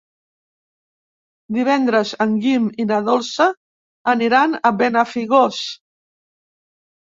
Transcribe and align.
Divendres 1.57 2.13
en 2.25 2.33
Guim 2.47 2.65
i 2.85 2.87
na 2.93 2.99
Dolça 3.11 3.49
aniran 4.17 4.59
a 4.61 4.75
Benafigos. 4.83 5.63